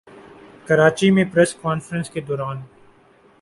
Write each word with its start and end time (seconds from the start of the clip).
کراچی 0.67 1.09
میں 1.11 1.25
press 1.33 1.53
conference 1.55 2.09
کے 2.09 2.21
دوران 2.21 2.61